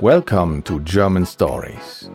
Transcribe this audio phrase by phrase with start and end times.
[0.00, 2.08] Welcome to German Stories.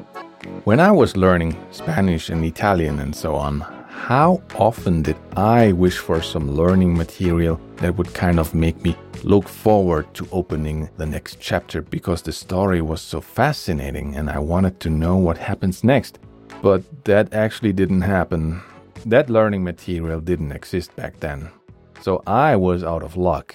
[0.63, 3.59] When I was learning Spanish and Italian and so on,
[3.89, 8.95] how often did I wish for some learning material that would kind of make me
[9.23, 14.39] look forward to opening the next chapter because the story was so fascinating and I
[14.39, 16.19] wanted to know what happens next.
[16.61, 18.61] But that actually didn't happen.
[19.05, 21.49] That learning material didn't exist back then.
[21.99, 23.53] So I was out of luck.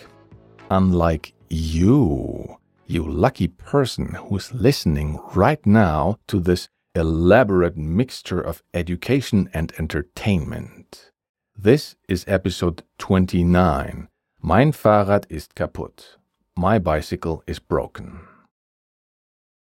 [0.71, 2.57] Unlike you,
[2.87, 11.11] you lucky person who's listening right now to this elaborate mixture of education and entertainment.
[11.57, 14.09] This is episode 29.
[14.43, 16.17] Mein Fahrrad ist kaputt.
[16.57, 18.21] My bicycle is broken.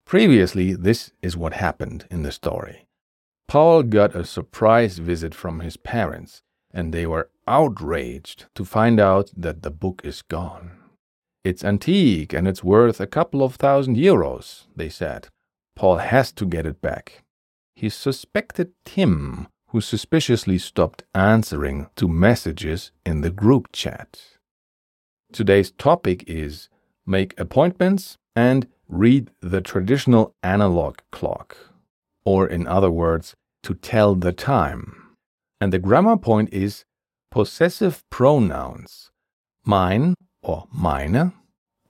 [0.05, 2.87] Previously, this is what happened in the story.
[3.49, 9.31] Paul got a surprise visit from his parents, and they were outraged to find out
[9.37, 10.84] that the book is gone.
[11.45, 15.29] It's antique and it's worth a couple of thousand euros, they said.
[15.77, 17.25] Paul has to get it back
[17.75, 24.21] he suspected Tim, who suspiciously stopped answering to messages in the group chat.
[25.33, 26.69] Today's topic is
[27.05, 31.57] make appointments and read the traditional analog clock,
[32.25, 35.17] or in other words, to tell the time.
[35.61, 36.85] And the grammar point is
[37.31, 39.11] possessive pronouns,
[39.67, 41.33] mein or meine,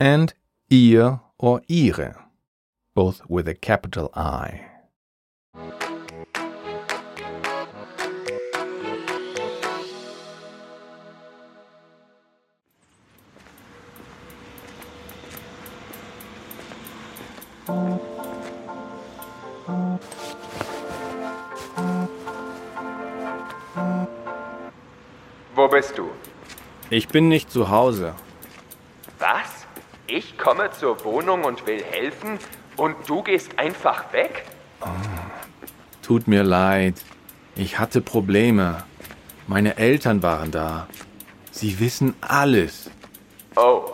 [0.00, 0.34] and
[0.70, 2.16] ihr or ihre,
[2.94, 4.60] both with a capital I.
[25.54, 26.10] Wo bist du?
[26.90, 28.14] Ich bin nicht zu Hause.
[30.44, 32.38] Komme zur Wohnung und will helfen
[32.76, 34.44] und du gehst einfach weg?
[34.82, 34.88] Oh,
[36.02, 36.96] tut mir leid.
[37.56, 38.84] Ich hatte Probleme.
[39.46, 40.86] Meine Eltern waren da.
[41.50, 42.90] Sie wissen alles.
[43.56, 43.84] Oh,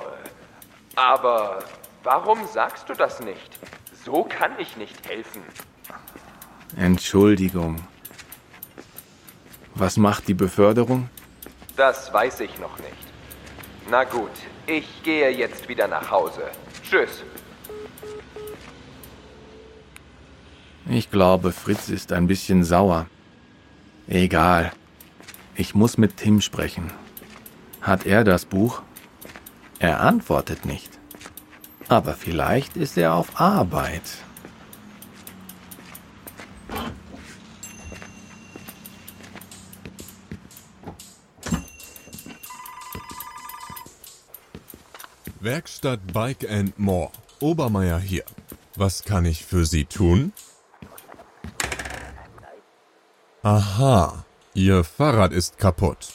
[0.96, 1.62] aber
[2.02, 3.60] warum sagst du das nicht?
[4.04, 5.42] So kann ich nicht helfen.
[6.76, 7.76] Entschuldigung.
[9.76, 11.08] Was macht die Beförderung?
[11.76, 13.09] Das weiß ich noch nicht.
[13.90, 14.30] Na gut,
[14.68, 16.42] ich gehe jetzt wieder nach Hause.
[16.88, 17.24] Tschüss.
[20.88, 23.06] Ich glaube, Fritz ist ein bisschen sauer.
[24.06, 24.72] Egal.
[25.56, 26.92] Ich muss mit Tim sprechen.
[27.80, 28.82] Hat er das Buch?
[29.80, 30.98] Er antwortet nicht.
[31.88, 34.02] Aber vielleicht ist er auf Arbeit.
[45.42, 47.10] Werkstatt Bike and More.
[47.40, 48.24] Obermeier hier.
[48.76, 50.34] Was kann ich für Sie tun?
[53.42, 56.08] Aha, Ihr Fahrrad ist kaputt.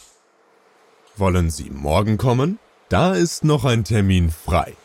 [1.18, 2.60] Wollen Sie morgen kommen?
[2.90, 4.76] Da ist noch ein Termin frei.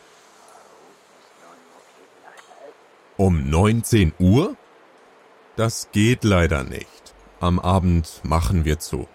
[3.19, 4.56] Um 19 Uhr?
[5.56, 7.12] Das geht leider nicht.
[7.41, 9.06] Am Abend machen wir zu.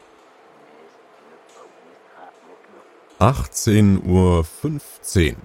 [3.19, 5.37] 18 Uhr 15.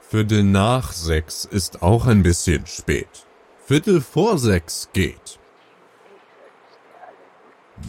[0.00, 3.26] Viertel nach sechs ist auch ein bisschen spät.
[3.66, 5.38] Viertel vor sechs geht.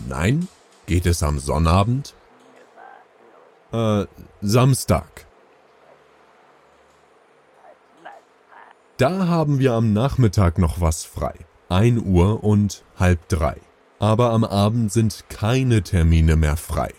[0.10, 0.50] Nein?
[0.88, 2.16] Geht es am Sonnabend?
[3.72, 4.08] Äh,
[4.42, 5.26] Samstag.
[8.98, 11.36] Da haben wir am Nachmittag noch was frei.
[11.70, 13.56] 1 Uhr und halb drei.
[14.00, 16.94] Aber am Abend sind keine Termine mehr frei.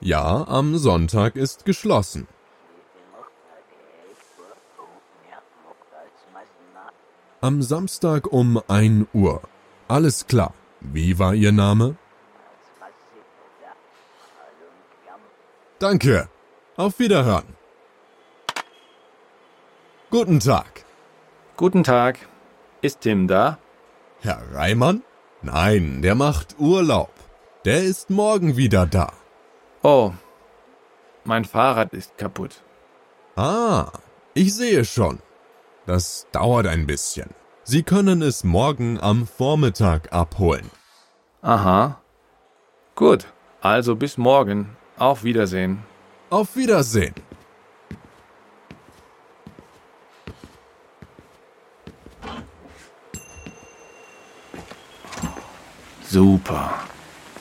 [0.00, 2.28] Ja, am Sonntag ist geschlossen.
[7.40, 9.42] Am Samstag um 1 Uhr.
[9.88, 10.54] Alles klar.
[10.80, 11.96] Wie war Ihr Name?
[15.80, 16.28] Danke.
[16.76, 17.56] Auf Wiederhören.
[20.10, 20.84] Guten Tag.
[21.56, 22.18] Guten Tag.
[22.82, 23.58] Ist Tim da?
[24.20, 25.02] Herr Reimann?
[25.42, 27.12] Nein, der macht Urlaub.
[27.64, 29.12] Der ist morgen wieder da.
[29.82, 30.12] Oh,
[31.24, 32.62] mein Fahrrad ist kaputt.
[33.36, 33.92] Ah,
[34.34, 35.20] ich sehe schon.
[35.86, 37.30] Das dauert ein bisschen.
[37.62, 40.70] Sie können es morgen am Vormittag abholen.
[41.42, 42.00] Aha.
[42.94, 43.26] Gut,
[43.60, 44.76] also bis morgen.
[44.96, 45.84] Auf Wiedersehen.
[46.30, 47.14] Auf Wiedersehen.
[56.02, 56.72] Super.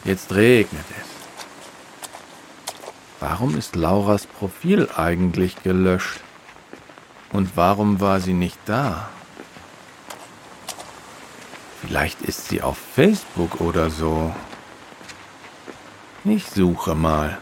[0.04, 1.07] Jetzt regnet es.
[3.20, 6.22] Warum ist Lauras Profil eigentlich gelöscht?
[7.34, 9.10] Und warum war sie nicht da?
[11.82, 14.34] Vielleicht ist sie auf Facebook oder so.
[16.26, 17.40] Ich suche mal.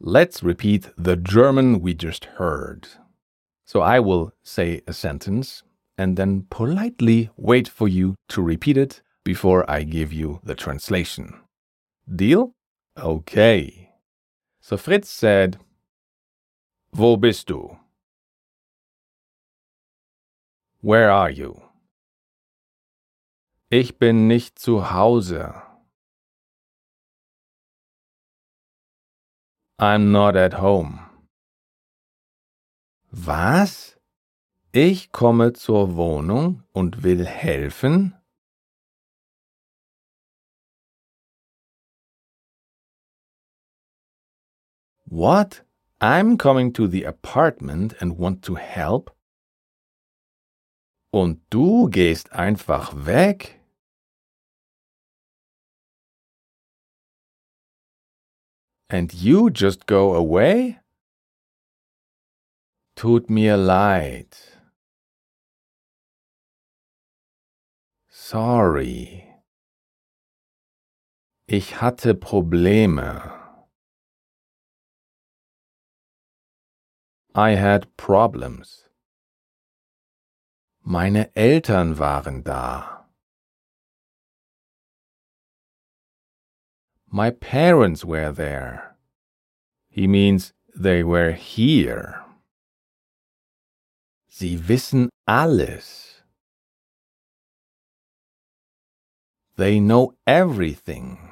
[0.00, 2.88] Let's repeat the German we just heard.
[3.64, 5.62] So I will say a sentence
[5.96, 11.38] and then politely wait for you to repeat it before I give you the translation.
[12.12, 12.56] Deal?
[12.98, 13.93] Okay.
[14.66, 15.58] So Fritz said,
[16.90, 17.78] Wo bist du?
[20.80, 21.60] Where are you?
[23.68, 25.52] Ich bin nicht zu Hause.
[29.78, 31.10] I'm not at home.
[33.10, 33.98] Was?
[34.72, 38.14] Ich komme zur Wohnung und will helfen?
[45.14, 45.60] What?
[46.00, 49.12] I'm coming to the apartment and want to help?
[51.12, 53.60] Und du gehst einfach weg?
[58.88, 60.80] And you just go away?
[62.96, 64.36] Tut mir leid.
[68.08, 69.22] Sorry.
[71.46, 73.43] Ich hatte Probleme.
[77.36, 78.84] I had problems.
[80.84, 83.06] Meine Eltern waren da.
[87.10, 88.94] My parents were there.
[89.88, 92.22] He means they were here.
[94.28, 96.22] Sie wissen alles.
[99.56, 101.30] They know everything.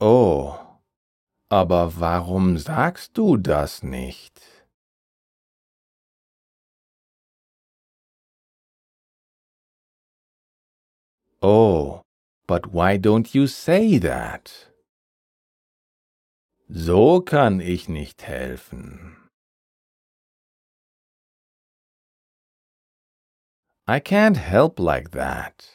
[0.00, 0.61] Oh,
[1.52, 4.40] aber warum sagst du das nicht?
[11.42, 12.00] Oh,
[12.46, 14.72] but why don't you say that?
[16.70, 19.18] So kann ich nicht helfen.
[23.86, 25.68] I can't help like that.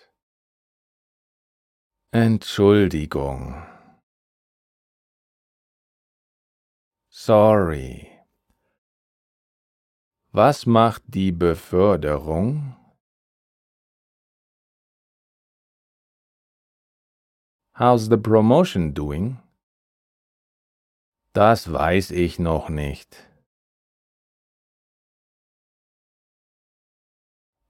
[2.12, 3.77] Entschuldigung.
[7.28, 8.08] Sorry.
[10.32, 12.78] Was macht die Beförderung?
[17.74, 19.40] How's the promotion doing?
[21.34, 23.18] Das weiß ich noch nicht.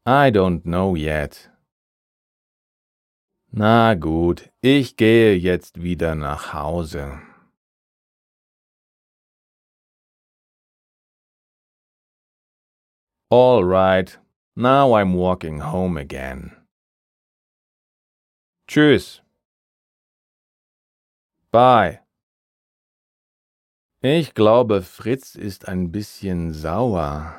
[0.05, 1.50] I don't know yet.
[3.51, 7.20] Na gut, ich gehe jetzt wieder nach Hause.
[13.29, 14.17] All right,
[14.55, 16.55] now I'm walking home again.
[18.69, 19.19] Tschüss.
[21.51, 22.00] Bye.
[24.01, 27.34] Ich glaube, Fritz ist ein bisschen sauer.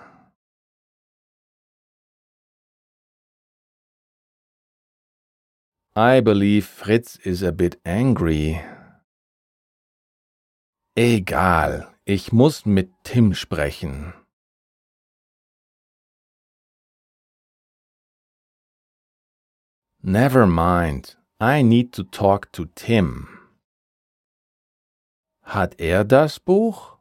[5.97, 8.61] I believe Fritz is a bit angry.
[10.95, 14.12] Egal, ich muss mit Tim sprechen.
[20.02, 23.28] Never mind, I need to talk to Tim.
[25.43, 26.99] Hat er das Buch?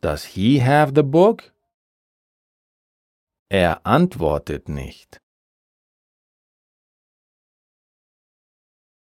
[0.00, 1.52] Does he have the book?
[3.50, 5.20] Er antwortet nicht.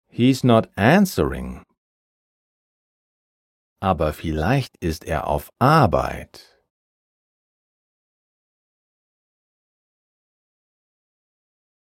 [0.08, 1.64] He's not answering.
[3.84, 6.53] aber vielleicht ist er auf Arbeit.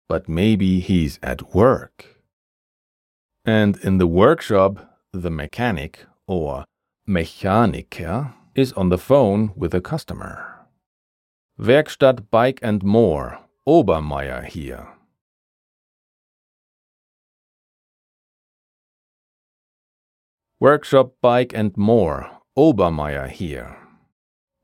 [0.09, 2.17] But maybe he's at work.
[3.45, 6.65] And in the workshop, the mechanic or
[7.07, 10.67] Mechaniker is on the phone with a customer.
[11.59, 14.87] Werkstatt Bike and More, Obermeier hier.
[20.59, 23.77] Workshop Bike and More, Obermeier here.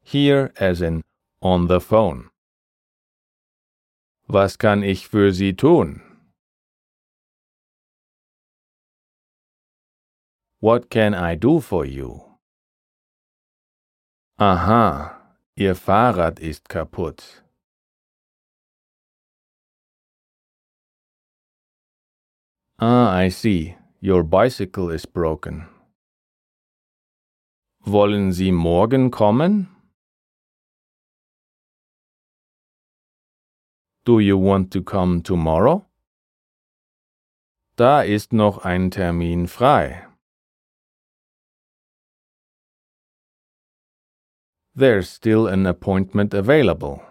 [0.04, 1.02] Here as in
[1.42, 2.30] on the phone.
[4.28, 6.02] Was kann ich für Sie tun?
[10.60, 12.22] What can I do for you?
[14.38, 17.44] Aha, Ihr Fahrrad ist kaputt.
[22.80, 23.78] Ah, I see.
[24.02, 25.68] Your bicycle is broken.
[27.86, 29.75] Wollen Sie morgen kommen?
[34.06, 35.84] Do you want to come tomorrow?
[37.76, 40.06] Da ist noch ein Termin frei.
[44.76, 47.02] There's still an appointment available.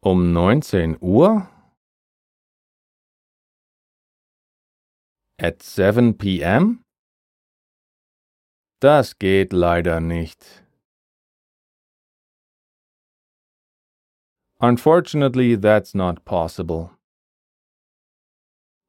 [0.00, 1.48] Um 19 Uhr?
[5.40, 6.84] At 7 p.m.?
[8.80, 10.63] Das geht leider nicht.
[14.64, 16.90] Unfortunately, that's not possible.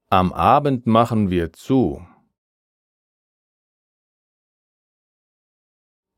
[0.10, 2.08] Am Abend machen wir zu.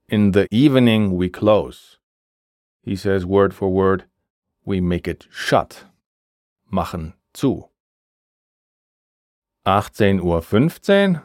[0.08, 1.98] In the evening we close.
[2.84, 4.04] He says word for word,
[4.64, 5.86] we make it shut.
[6.72, 7.70] Machen zu.
[9.66, 11.24] 18.15 Uhr.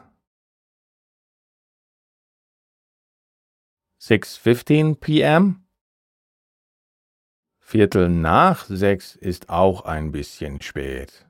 [4.01, 5.62] 6.15 p.m.
[7.73, 11.25] Viertel nach sechs ist auch ein bisschen spät.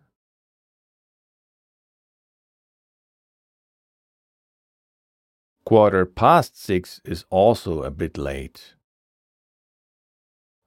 [5.63, 8.75] Quarter past six is also a bit late.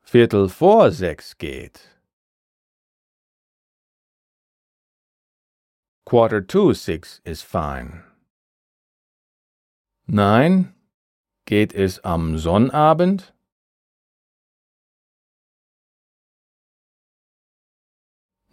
[0.03, 1.79] Viertel vor sechs geht.
[6.07, 8.03] Quarter to six is fine.
[10.07, 10.75] Nein,
[11.45, 13.36] geht es am Sonnabend?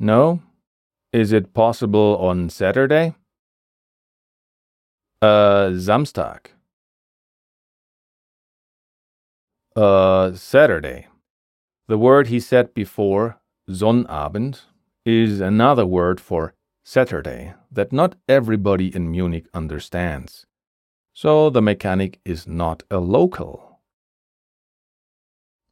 [0.04, 0.42] No?
[1.14, 3.16] Is it possible on Saturday?
[5.22, 6.48] Uh, Samstag.
[9.78, 11.08] Uh, Saturday.
[11.88, 14.64] The word he said before, Sonnabend,
[15.06, 20.46] is another word for Saturday that not everybody in Munich understands.
[21.14, 23.80] So the mechanic is not a local.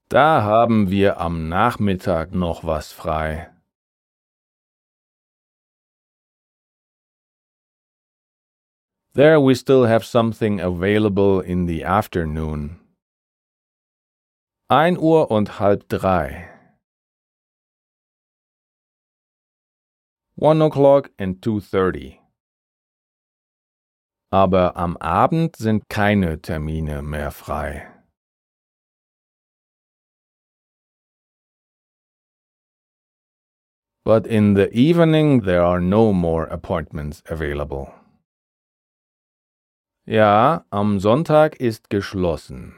[0.10, 3.51] Da haben wir am Nachmittag noch was frei.
[9.14, 12.80] There we still have something available in the afternoon.
[14.70, 16.48] Ein Uhr und halb drei.
[20.36, 22.22] One o'clock and two thirty.
[24.32, 27.88] Aber am Abend sind keine Termine mehr frei.
[34.06, 37.94] But in the evening there are no more appointments available.
[40.08, 42.74] Ja, am Sonntag ist geschlossen.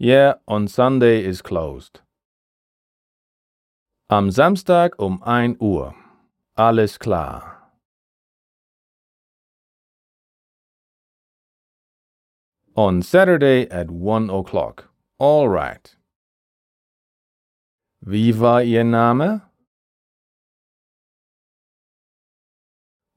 [0.00, 2.02] Yeah, on Sunday is closed.
[4.08, 5.94] Am Samstag um 1 Uhr.
[6.56, 7.70] Alles klar.
[12.74, 14.90] On Saturday at 1 o'clock.
[15.18, 15.96] All right.
[18.00, 19.42] Wie war Ihr Name?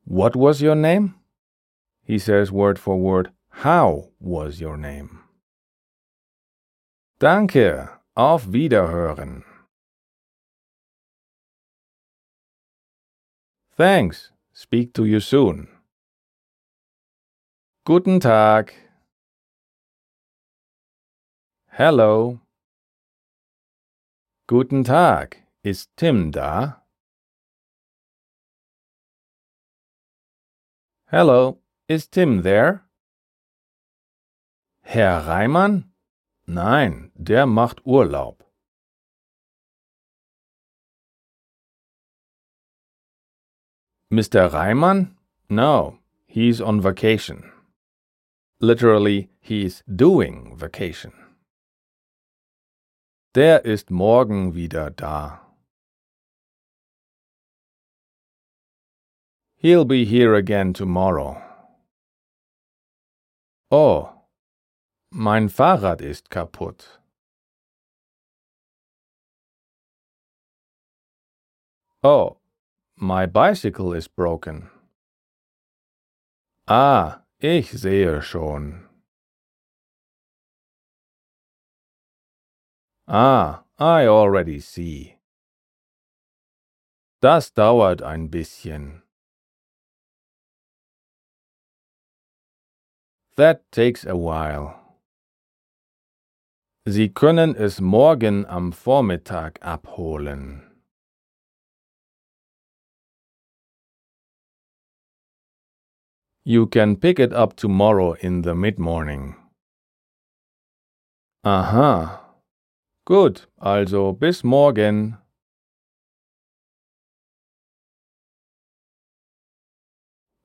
[0.09, 1.15] What was your name?
[2.01, 5.19] He says word for word, How was your name?
[7.19, 9.43] Danke, auf Wiederhören.
[13.75, 15.67] Thanks, speak to you soon.
[17.83, 18.73] Guten Tag.
[21.67, 22.39] Hello.
[24.47, 26.81] Guten Tag, ist Tim da?
[31.09, 32.83] Hello, is Tim there?
[34.81, 35.85] Herr Reimann?
[36.45, 38.43] Nein, der macht Urlaub.
[44.11, 44.51] Mr.
[44.51, 45.15] Reimann?
[45.47, 47.53] No, he's on vacation.
[48.59, 51.13] Literally, he's doing vacation.
[53.33, 55.46] Der ist morgen wieder da.
[59.59, 61.41] He'll be here again tomorrow.
[63.71, 64.13] Oh,
[65.11, 66.99] mein Fahrrad ist kaputt.
[72.03, 72.37] Oh,
[72.95, 74.69] my bicycle is broken.
[76.67, 78.87] Ah, ich sehe schon.
[83.07, 85.17] Ah, I already see.
[87.21, 89.01] Das dauert ein bisschen.
[93.37, 94.73] That takes a while.
[96.87, 100.63] Sie können es morgen am Vormittag abholen.
[106.43, 109.35] You can pick it up tomorrow in the mid-morning.
[111.43, 112.23] Aha.
[113.05, 115.17] Gut, also bis morgen.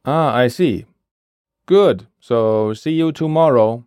[0.04, 0.84] Ah, I see.
[1.72, 3.86] Good, so see you tomorrow.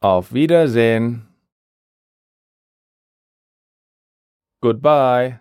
[0.00, 1.28] Auf Wiedersehen.
[4.62, 5.40] Goodbye.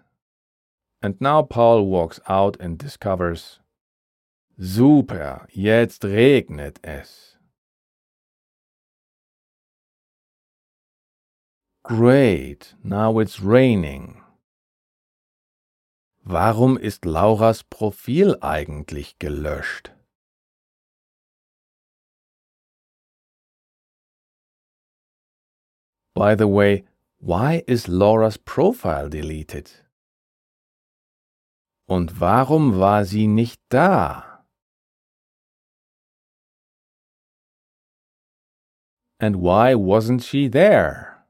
[1.01, 3.61] And now Paul walks out and discovers
[4.57, 7.37] Super, jetzt regnet es.
[11.85, 14.21] Great, now it's raining.
[16.25, 19.93] Warum ist Lauras Profil eigentlich gelöscht?
[26.13, 26.83] By the way,
[27.19, 29.71] why is Laura's profile deleted?
[31.87, 34.43] Und warum war sie nicht da?
[39.19, 41.25] And why wasn't she there?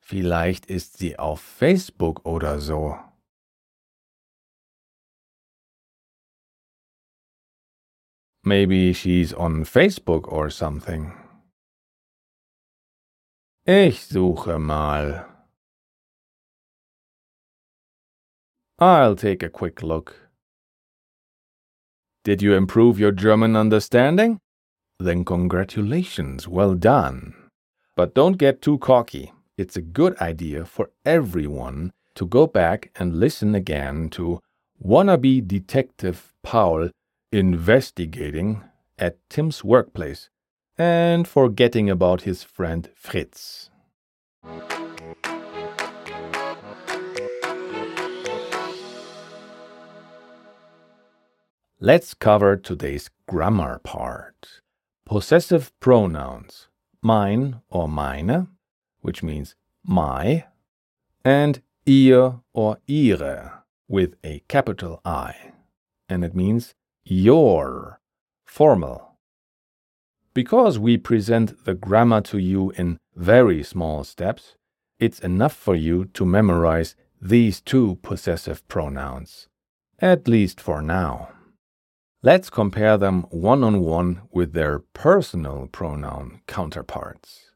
[0.00, 2.98] Vielleicht ist sie auf Facebook oder so.
[8.44, 11.23] Maybe she's on Facebook or something.
[13.66, 15.24] Ich suche mal.
[18.78, 20.28] I'll take a quick look.
[22.24, 24.38] Did you improve your German understanding?
[25.00, 27.32] Then congratulations, well done.
[27.96, 29.32] But don't get too cocky.
[29.56, 34.40] It's a good idea for everyone to go back and listen again to
[34.84, 36.90] wannabe detective Paul
[37.32, 38.62] investigating
[38.98, 40.28] at Tim's workplace
[40.76, 43.70] and forgetting about his friend Fritz.
[51.80, 54.62] Let's cover today's grammar part.
[55.04, 56.68] Possessive pronouns,
[57.02, 58.48] mein or meine,
[59.00, 60.44] which means my,
[61.24, 65.34] and ihr or ihre, with a capital I,
[66.08, 68.00] and it means your,
[68.46, 69.13] formal.
[70.34, 74.56] Because we present the grammar to you in very small steps,
[74.98, 79.48] it's enough for you to memorize these two possessive pronouns,
[80.00, 81.28] at least for now.
[82.22, 87.52] Let's compare them one on one with their personal pronoun counterparts.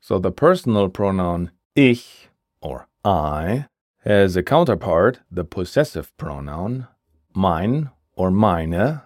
[0.00, 2.28] So the personal pronoun ich
[2.60, 3.66] or I
[4.04, 6.86] has a counterpart, the possessive pronoun
[7.34, 9.02] mein or meine,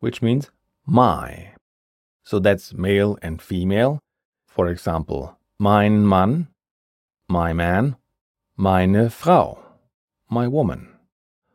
[0.00, 0.50] which means
[0.84, 1.55] my.
[2.26, 4.00] So that's male and female.
[4.48, 6.48] For example, mein Mann,
[7.28, 7.94] my man,
[8.56, 9.62] meine Frau,
[10.28, 10.88] my woman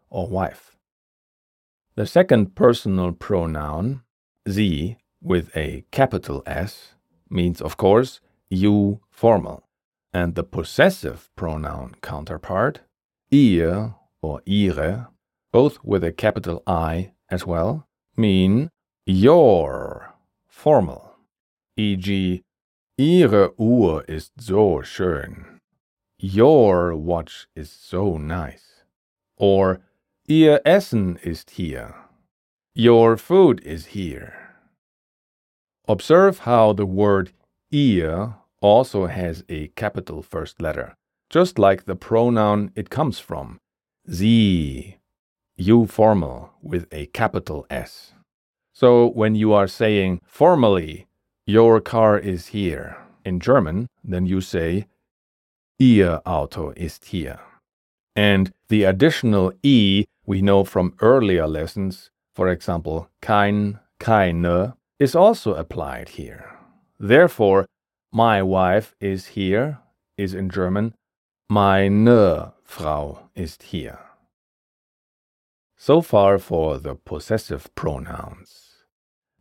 [0.09, 0.77] or wife.
[1.95, 4.03] The second personal pronoun,
[4.47, 6.93] sie, with a capital S,
[7.29, 9.67] means, of course, you formal.
[10.13, 12.79] And the possessive pronoun counterpart,
[13.29, 15.09] ihr or ihre,
[15.51, 18.69] both with a capital I as well, mean
[19.05, 20.10] your
[20.61, 21.15] formal.
[21.75, 22.43] E.g.,
[22.99, 25.59] Ihre Uhr ist so schön.
[26.19, 28.83] Your watch is so nice.
[29.37, 29.81] Or
[30.27, 31.95] Ihr Essen ist hier.
[32.75, 34.33] Your food is here.
[35.87, 37.33] Observe how the word
[37.71, 40.93] ihr also has a capital first letter,
[41.31, 43.57] just like the pronoun it comes from.
[44.07, 44.97] Sie,
[45.57, 48.13] you formal with a capital S.
[48.81, 51.05] So when you are saying formally,
[51.45, 54.87] your car is here in German, then you say,
[55.77, 57.39] Ihr Auto ist hier.
[58.15, 65.53] And the additional E we know from earlier lessons, for example, kein, keine, is also
[65.53, 66.49] applied here.
[66.99, 67.67] Therefore,
[68.11, 69.77] my wife is here
[70.17, 70.95] is in German
[71.51, 73.99] meine Frau ist hier.
[75.77, 78.60] So far for the possessive pronouns.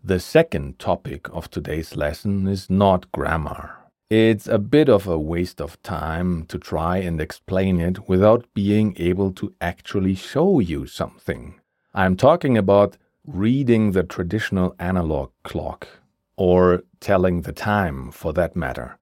[0.03, 3.77] The second topic of today's lesson is not grammar.
[4.09, 8.95] It's a bit of a waste of time to try and explain it without being
[8.97, 11.61] able to actually show you something.
[11.95, 15.87] I'm talking about reading the traditional analog clock,
[16.35, 18.99] or telling the time for that matter.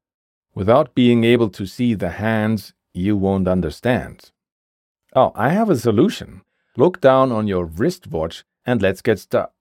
[0.53, 4.33] Without being able to see the hands, you won't understand.
[5.15, 6.43] Oh, I have a solution.
[6.77, 9.53] Look down on your wristwatch and let's get started.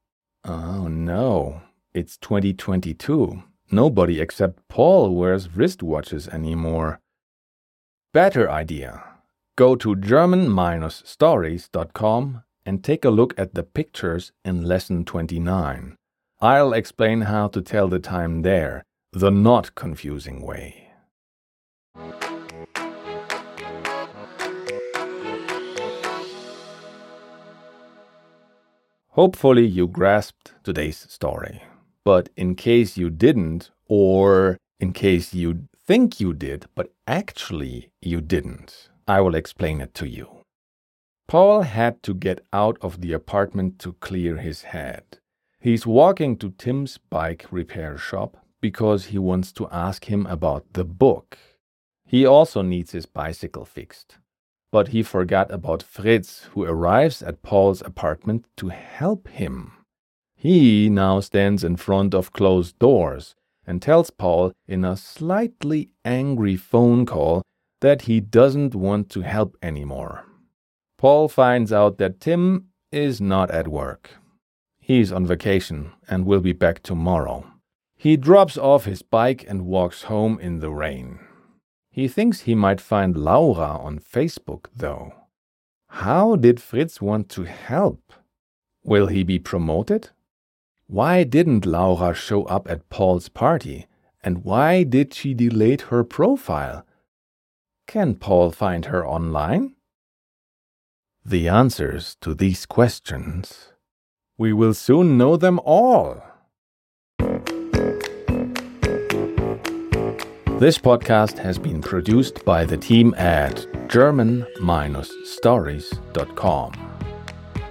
[0.50, 1.62] Oh no,
[1.94, 3.44] it's 2022.
[3.70, 7.02] Nobody except Paul wears wristwatches anymore.
[8.14, 9.04] Better idea.
[9.58, 15.98] Go to German-stories.com and take a look at the pictures in lesson 29.
[16.40, 20.92] I'll explain how to tell the time there, the not confusing way.
[29.18, 31.64] Hopefully, you grasped today's story.
[32.06, 38.22] But in case you didn't, or in case you think you did, but actually you
[38.22, 40.28] didn't, I will explain it to you.
[41.28, 45.18] Paul had to get out of the apartment to clear his head.
[45.60, 50.86] He's walking to Tim's bike repair shop because he wants to ask him about the
[50.86, 51.40] book.
[52.06, 54.20] He also needs his bicycle fixed.
[54.72, 59.74] But he forgot about Fritz, who arrives at Paul's apartment to help him.
[60.36, 66.56] He now stands in front of closed doors and tells Paul in a slightly angry
[66.56, 67.42] phone call
[67.82, 70.26] that he doesn't want to help anymore.
[70.98, 74.12] Paul finds out that Tim is not at work.
[74.80, 77.46] He's on vacation and will be back tomorrow.
[77.98, 81.20] He drops off his bike and walks home in the rain.
[81.98, 85.16] He thinks he might find Laura on Facebook, though.
[85.88, 88.14] How did Fritz want to help?
[88.84, 90.12] Will he be promoted?
[90.86, 93.88] Why didn't Laura show up at Paul's party?
[94.24, 96.86] And why did she delete her profile?
[97.88, 99.74] Can Paul find her online?
[101.26, 103.74] The answers to these questions.
[104.38, 106.22] We will soon know them all.
[110.60, 116.72] This podcast has been produced by the team at German-stories.com.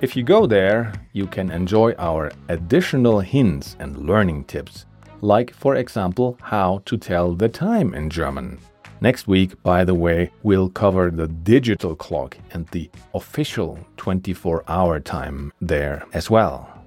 [0.00, 4.86] If you go there, you can enjoy our additional hints and learning tips,
[5.20, 8.60] like, for example, how to tell the time in German.
[9.00, 15.00] Next week, by the way, we'll cover the digital clock and the official 24 hour
[15.00, 16.84] time there as well.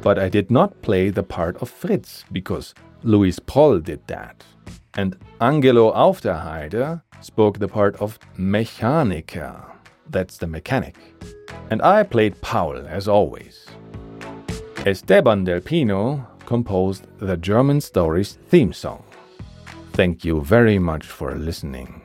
[0.00, 4.44] But I did not play the part of Fritz because Louis Proll did that.
[4.94, 9.64] And Angelo Auf der Heide spoke the part of Mechaniker.
[10.08, 10.96] That's the mechanic.
[11.70, 13.66] And I played Paul as always.
[14.86, 19.04] Esteban Del Pino composed the German Stories theme song.
[19.92, 21.99] Thank you very much for listening.